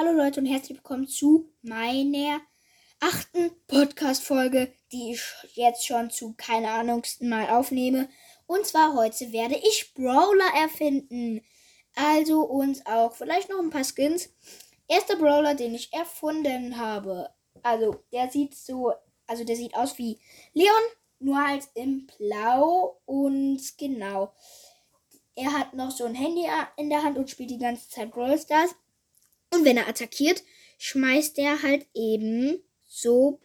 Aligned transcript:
Hallo 0.00 0.12
Leute 0.12 0.38
und 0.38 0.46
herzlich 0.46 0.78
willkommen 0.78 1.08
zu 1.08 1.50
meiner 1.60 2.40
achten 3.00 3.50
Podcast-Folge, 3.66 4.72
die 4.92 5.14
ich 5.14 5.22
jetzt 5.54 5.84
schon 5.84 6.08
zu 6.08 6.34
keine 6.36 6.70
Ahnung 6.70 7.02
Mal 7.18 7.48
aufnehme. 7.48 8.08
Und 8.46 8.64
zwar 8.64 8.94
heute 8.94 9.32
werde 9.32 9.56
ich 9.56 9.92
Brawler 9.94 10.54
erfinden. 10.54 11.40
Also 11.96 12.42
und 12.42 12.86
auch 12.86 13.16
vielleicht 13.16 13.50
noch 13.50 13.58
ein 13.58 13.70
paar 13.70 13.82
Skins. 13.82 14.32
Erster 14.86 15.16
Brawler, 15.16 15.56
den 15.56 15.74
ich 15.74 15.92
erfunden 15.92 16.78
habe. 16.78 17.30
Also 17.64 17.96
der 18.12 18.30
sieht 18.30 18.54
so, 18.54 18.92
also 19.26 19.42
der 19.42 19.56
sieht 19.56 19.74
aus 19.74 19.98
wie 19.98 20.20
Leon, 20.54 20.74
nur 21.18 21.44
halt 21.44 21.64
im 21.74 22.06
Blau 22.06 23.00
und 23.04 23.60
genau. 23.76 24.32
Er 25.34 25.58
hat 25.58 25.74
noch 25.74 25.90
so 25.90 26.04
ein 26.04 26.14
Handy 26.14 26.46
in 26.76 26.88
der 26.88 27.02
Hand 27.02 27.18
und 27.18 27.28
spielt 27.28 27.50
die 27.50 27.58
ganze 27.58 27.88
Zeit 27.88 28.12
Brawl 28.12 28.38
Stars. 28.38 28.76
Und 29.58 29.64
wenn 29.64 29.76
er 29.76 29.88
attackiert, 29.88 30.44
schmeißt 30.78 31.36
er 31.38 31.62
halt 31.62 31.86
eben 31.92 32.62
so, 32.86 33.40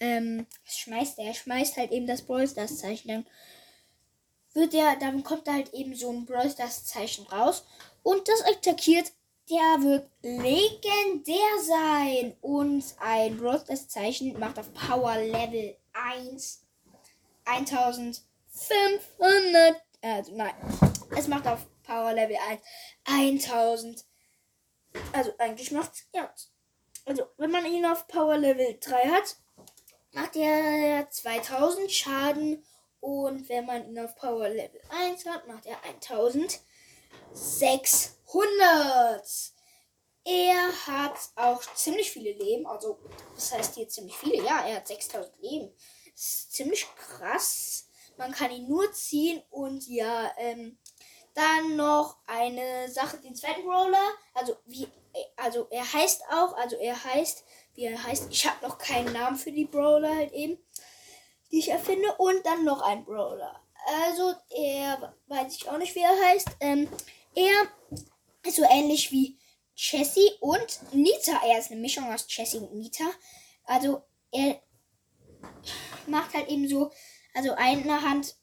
ähm, 0.00 0.46
schmeißt 0.64 1.18
er? 1.18 1.26
Er 1.26 1.34
schmeißt 1.34 1.76
halt 1.76 1.92
eben 1.92 2.06
das 2.06 2.22
Brawl 2.22 2.48
Stars 2.48 2.78
Zeichen. 2.78 3.08
Dann 3.08 3.26
wird 4.54 4.72
er, 4.72 4.96
dann 4.96 5.22
kommt 5.22 5.46
da 5.46 5.52
halt 5.52 5.74
eben 5.74 5.94
so 5.94 6.10
ein 6.10 6.24
Brawl 6.24 6.50
Stars 6.50 6.86
Zeichen 6.86 7.26
raus. 7.26 7.66
Und 8.02 8.26
das 8.28 8.40
attackiert, 8.46 9.12
der 9.50 9.82
wird 9.82 10.08
legendär 10.22 11.36
sein. 11.62 12.34
Und 12.40 12.82
ein 12.98 13.36
Brawl 13.36 13.60
Stars 13.60 13.88
Zeichen 13.88 14.38
macht 14.38 14.58
auf 14.58 14.72
Power 14.72 15.18
Level 15.18 15.76
1 15.92 16.62
1500, 17.44 19.82
also 20.02 20.34
nein, 20.34 20.54
es 21.16 21.28
macht 21.28 21.46
auf 21.46 21.66
Power 21.82 22.12
Level 22.12 22.36
1 23.06 23.48
1000 23.48 24.04
also 25.12 25.32
eigentlich 25.38 25.70
macht 25.70 26.04
ja. 26.12 26.32
Also 27.04 27.26
wenn 27.36 27.50
man 27.50 27.66
ihn 27.66 27.86
auf 27.86 28.06
Power 28.06 28.36
Level 28.36 28.76
3 28.80 29.08
hat, 29.08 29.36
macht 30.12 30.36
er 30.36 31.08
2000 31.10 31.90
Schaden. 31.90 32.64
Und 33.00 33.48
wenn 33.48 33.64
man 33.64 33.88
ihn 33.88 33.98
auf 34.00 34.16
Power 34.16 34.48
Level 34.48 34.80
1 34.90 35.24
hat, 35.26 35.46
macht 35.46 35.66
er 35.66 35.82
1600. 35.84 36.62
Er 40.24 40.86
hat 40.86 41.16
auch 41.36 41.62
ziemlich 41.74 42.10
viele 42.10 42.32
Leben. 42.32 42.66
Also, 42.66 42.98
das 43.34 43.52
heißt 43.52 43.76
hier 43.76 43.88
ziemlich 43.88 44.16
viele. 44.16 44.42
Ja, 44.44 44.66
er 44.66 44.76
hat 44.76 44.88
6000 44.88 45.40
Leben. 45.40 45.72
Das 46.12 46.22
ist 46.22 46.52
ziemlich 46.52 46.86
krass. 46.96 47.88
Man 48.16 48.32
kann 48.32 48.50
ihn 48.50 48.68
nur 48.68 48.92
ziehen 48.92 49.42
und 49.50 49.86
ja, 49.86 50.32
ähm, 50.38 50.76
dann 51.34 51.76
noch 51.76 52.16
eine 52.26 52.90
Sache, 52.90 53.18
den 53.18 53.36
zweiten 53.36 53.64
Brawler. 53.64 54.10
Also, 54.38 54.56
wie, 54.66 54.86
also 55.36 55.66
er 55.70 55.92
heißt 55.92 56.22
auch, 56.30 56.56
also 56.56 56.76
er 56.76 57.02
heißt, 57.02 57.44
wie 57.74 57.84
er 57.84 58.02
heißt. 58.02 58.28
Ich 58.30 58.46
habe 58.46 58.66
noch 58.66 58.78
keinen 58.78 59.12
Namen 59.12 59.36
für 59.36 59.50
die 59.50 59.64
Brawler 59.64 60.14
halt 60.14 60.32
eben, 60.32 60.58
die 61.50 61.58
ich 61.58 61.70
erfinde. 61.70 62.14
Und 62.18 62.46
dann 62.46 62.64
noch 62.64 62.80
ein 62.82 63.04
Brawler. 63.04 63.60
Also, 63.86 64.34
er 64.50 65.14
weiß 65.26 65.56
ich 65.56 65.68
auch 65.68 65.78
nicht, 65.78 65.94
wie 65.94 66.00
er 66.00 66.28
heißt. 66.28 66.48
Ähm, 66.60 66.88
er 67.34 67.68
ist 68.44 68.56
so 68.56 68.64
ähnlich 68.64 69.10
wie 69.10 69.38
Jessie 69.74 70.30
und 70.40 70.92
Nita. 70.92 71.40
Er 71.44 71.58
ist 71.58 71.70
eine 71.70 71.80
Mischung 71.80 72.12
aus 72.12 72.26
Jessie 72.28 72.58
und 72.58 72.74
Nita. 72.74 73.04
Also, 73.64 74.02
er 74.30 74.60
macht 76.06 76.34
halt 76.34 76.48
eben 76.48 76.68
so, 76.68 76.92
also 77.34 77.52
eine 77.52 78.02
Hand 78.02 78.36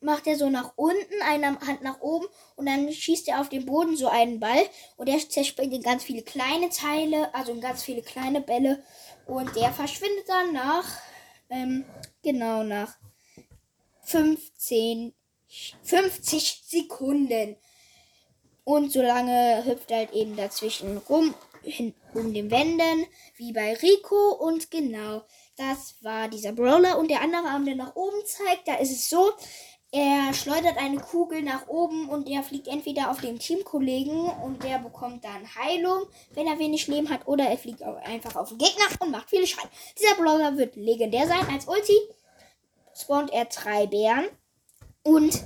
macht 0.00 0.26
er 0.26 0.36
so 0.36 0.48
nach 0.48 0.72
unten, 0.76 1.22
eine 1.24 1.58
Hand 1.60 1.82
nach 1.82 2.00
oben 2.00 2.26
und 2.56 2.66
dann 2.66 2.92
schießt 2.92 3.28
er 3.28 3.40
auf 3.40 3.48
den 3.48 3.66
Boden 3.66 3.96
so 3.96 4.08
einen 4.08 4.40
Ball 4.40 4.62
und 4.96 5.08
der 5.08 5.18
zerspringt 5.18 5.74
in 5.74 5.82
ganz 5.82 6.04
viele 6.04 6.22
kleine 6.22 6.68
Teile, 6.70 7.34
also 7.34 7.52
in 7.52 7.60
ganz 7.60 7.82
viele 7.82 8.02
kleine 8.02 8.40
Bälle 8.40 8.82
und 9.26 9.54
der 9.56 9.72
verschwindet 9.72 10.28
dann 10.28 10.52
nach, 10.52 10.84
ähm, 11.50 11.84
genau 12.22 12.62
nach 12.62 12.96
15, 14.02 15.12
50 15.82 16.62
Sekunden. 16.66 17.56
Und 18.64 18.92
so 18.92 19.02
lange 19.02 19.64
hüpft 19.64 19.90
er 19.90 19.98
halt 19.98 20.12
eben 20.12 20.36
dazwischen 20.36 20.98
rum, 20.98 21.34
hin, 21.62 21.94
um 22.14 22.32
den 22.32 22.50
Wänden, 22.50 23.06
wie 23.36 23.52
bei 23.52 23.74
Rico. 23.74 24.32
Und 24.32 24.70
genau, 24.70 25.22
das 25.56 25.96
war 26.02 26.28
dieser 26.28 26.52
Brawler. 26.52 26.98
Und 26.98 27.10
der 27.10 27.20
andere 27.20 27.48
Arm, 27.48 27.64
der 27.64 27.76
nach 27.76 27.96
oben 27.96 28.24
zeigt, 28.26 28.68
da 28.68 28.74
ist 28.76 28.92
es 28.92 29.08
so, 29.08 29.32
er 29.90 30.34
schleudert 30.34 30.76
eine 30.76 30.98
Kugel 30.98 31.42
nach 31.42 31.66
oben 31.66 32.10
und 32.10 32.28
der 32.28 32.42
fliegt 32.42 32.68
entweder 32.68 33.10
auf 33.10 33.20
den 33.20 33.38
Teamkollegen 33.38 34.26
und 34.44 34.62
der 34.62 34.78
bekommt 34.78 35.24
dann 35.24 35.54
Heilung, 35.54 36.02
wenn 36.34 36.46
er 36.46 36.58
wenig 36.58 36.86
Leben 36.88 37.08
hat, 37.08 37.26
oder 37.26 37.44
er 37.44 37.56
fliegt 37.56 37.82
einfach 37.82 38.36
auf 38.36 38.50
den 38.50 38.58
Gegner 38.58 38.84
und 39.00 39.10
macht 39.10 39.30
viele 39.30 39.46
Schaden. 39.46 39.70
Dieser 39.98 40.14
Brawler 40.16 40.56
wird 40.58 40.76
legendär 40.76 41.26
sein. 41.26 41.46
Als 41.50 41.66
Ulti 41.66 41.98
spawnt 42.94 43.32
er 43.32 43.46
drei 43.46 43.86
Bären 43.86 44.28
und 45.02 45.42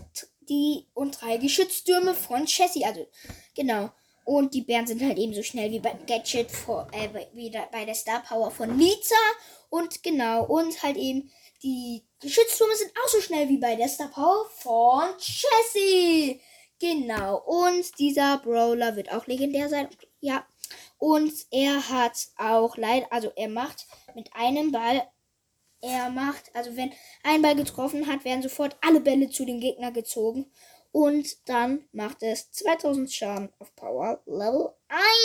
die 0.49 0.89
und 0.93 1.21
drei 1.21 1.37
Geschütztürme 1.37 2.15
von 2.15 2.47
Jessie. 2.47 2.85
Also 2.85 3.07
genau. 3.55 3.91
Und 4.33 4.55
die 4.55 4.63
Bären 4.63 4.87
sind 4.87 5.03
halt 5.03 5.19
eben 5.19 5.35
so 5.35 5.43
schnell 5.43 5.71
wie 5.71 5.79
bei 5.79 5.95
Gadget 6.07 6.51
vor, 6.51 6.89
äh, 6.93 7.27
wie 7.35 7.51
bei 7.71 7.85
der 7.85 7.95
Star 7.95 8.23
Power 8.27 8.51
von 8.51 8.75
Nita. 8.79 9.15
Und 9.69 10.03
genau. 10.03 10.47
Und 10.47 10.83
halt 10.83 10.97
eben 10.97 11.31
die 11.63 12.03
Geschütztürme 12.19 12.75
sind 12.75 12.93
auch 12.93 13.09
so 13.09 13.21
schnell 13.21 13.51
wie 13.51 13.59
bei 13.59 13.77
der 13.77 13.89
Star 13.89 14.09
Power 14.09 14.47
von 14.57 15.05
Jessie. 15.19 16.41
Genau. 16.81 17.43
Und 17.45 17.99
dieser 17.99 18.39
Brawler 18.39 18.97
wird 18.97 19.13
auch 19.13 19.27
legendär 19.27 19.69
sein. 19.69 19.89
Ja. 20.21 20.47
Und 20.97 21.33
er 21.51 21.91
hat 21.91 22.29
auch 22.39 22.79
leider, 22.79 23.13
also 23.13 23.33
er 23.37 23.49
macht 23.49 23.87
mit 24.15 24.31
einem 24.35 24.73
Ball, 24.73 25.07
er 25.83 26.09
macht, 26.09 26.45
also 26.55 26.75
wenn 26.75 26.93
ein 27.23 27.43
Ball 27.43 27.55
getroffen 27.55 28.07
hat, 28.07 28.25
werden 28.25 28.43
sofort 28.43 28.77
alle 28.81 29.01
Bälle 29.01 29.29
zu 29.29 29.45
dem 29.45 29.61
Gegner 29.61 29.93
gezogen. 29.93 30.51
Und 30.93 31.49
dann 31.49 31.89
macht 31.93 32.23
es 32.23 32.51
2000 32.53 33.11
Schaden 33.11 33.53
auf 33.59 33.75
Power 33.75 34.21
Level 34.27 34.75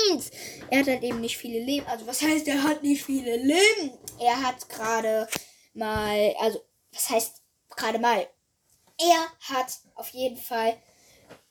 1. 0.10 0.32
Er 0.70 0.80
hat 0.80 0.88
halt 0.88 1.04
eben 1.04 1.20
nicht 1.20 1.38
viele 1.38 1.60
Leben. 1.60 1.86
Also 1.88 2.08
was 2.08 2.22
heißt, 2.22 2.48
er 2.48 2.64
hat 2.64 2.84
nicht 2.84 3.04
viele 3.04 3.36
Leben? 3.36 3.92
Er 4.20 4.42
hat 4.42 4.70
gerade 4.70 5.28
mal, 5.74 6.34
also, 6.40 6.64
was 6.94 7.10
heißt 7.10 7.42
gerade 7.76 8.00
mal? 8.00 8.28
Er 8.98 9.28
hat 9.42 9.78
auf 9.96 10.10
jeden 10.10 10.38
Fall 10.38 10.78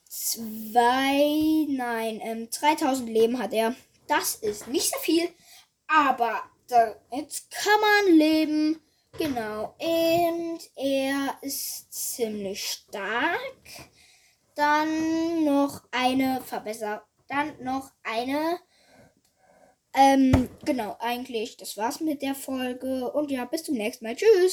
zwei, 0.08 1.66
nein, 1.68 2.20
ähm, 2.22 2.48
3000 2.50 3.08
Leben 3.08 3.38
hat 3.38 3.52
er. 3.52 3.76
Das 4.08 4.36
ist 4.36 4.66
nicht 4.68 4.90
so 4.90 4.98
viel, 5.00 5.28
aber 5.88 6.42
jetzt 7.12 7.50
kann 7.50 7.80
man 7.80 8.16
leben. 8.16 8.80
Genau. 9.18 9.74
Und 9.78 10.60
er 10.76 11.38
ist 11.42 11.92
ziemlich 11.92 12.64
stark. 12.66 13.90
Dann 14.56 15.44
noch 15.44 15.84
eine 15.92 16.40
Verbesserung. 16.40 17.00
Dann 17.28 17.62
noch 17.62 17.92
eine 18.02 18.58
ähm, 19.98 20.50
genau, 20.62 20.94
eigentlich, 21.00 21.56
das 21.56 21.78
war's 21.78 22.00
mit 22.00 22.20
der 22.20 22.34
Folge. 22.34 23.10
Und 23.12 23.30
ja, 23.30 23.46
bis 23.46 23.64
zum 23.64 23.76
nächsten 23.76 24.04
Mal. 24.04 24.14
Tschüss. 24.14 24.28